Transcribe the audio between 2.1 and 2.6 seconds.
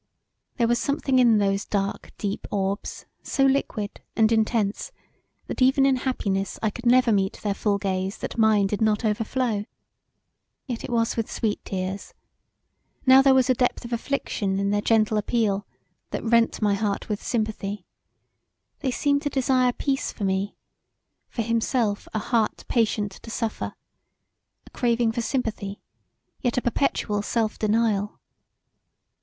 deep